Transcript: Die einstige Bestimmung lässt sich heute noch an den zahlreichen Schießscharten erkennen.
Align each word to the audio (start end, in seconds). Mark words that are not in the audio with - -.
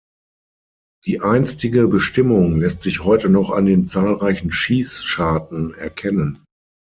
Die 1.05 1.19
einstige 1.19 1.87
Bestimmung 1.87 2.55
lässt 2.59 2.81
sich 2.81 3.03
heute 3.03 3.29
noch 3.29 3.51
an 3.51 3.67
den 3.67 3.85
zahlreichen 3.85 4.51
Schießscharten 4.51 5.75
erkennen. 5.75 6.43